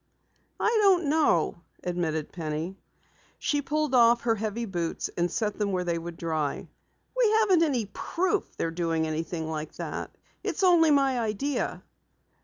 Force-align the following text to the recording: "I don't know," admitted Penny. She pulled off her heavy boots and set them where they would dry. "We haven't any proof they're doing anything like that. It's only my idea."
"I 0.59 0.79
don't 0.81 1.09
know," 1.09 1.61
admitted 1.83 2.31
Penny. 2.31 2.75
She 3.37 3.61
pulled 3.61 3.93
off 3.93 4.21
her 4.21 4.33
heavy 4.33 4.65
boots 4.65 5.11
and 5.15 5.29
set 5.29 5.59
them 5.59 5.71
where 5.73 5.83
they 5.83 5.99
would 5.99 6.17
dry. 6.17 6.67
"We 7.15 7.29
haven't 7.41 7.61
any 7.61 7.85
proof 7.85 8.43
they're 8.57 8.71
doing 8.71 9.05
anything 9.05 9.47
like 9.47 9.73
that. 9.75 10.09
It's 10.43 10.63
only 10.63 10.89
my 10.89 11.19
idea." 11.19 11.83